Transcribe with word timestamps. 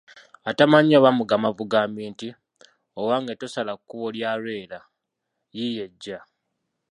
Atamanyiiyo 0.49 0.99
bamugamba 1.05 1.49
bugambi 1.57 2.01
nti: 2.11 2.29
Owange 2.99 3.33
tosala 3.39 3.73
kkubo 3.77 4.07
lya 4.15 4.31
lwera, 4.39 4.79
yiiyo 5.55 5.83
ejja. 5.89 6.19